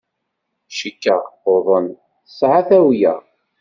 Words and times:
Cikkeɣ 0.77 1.23
tuḍen. 1.41 1.87
Tesɛa 2.25 2.61
tawla. 2.69 3.15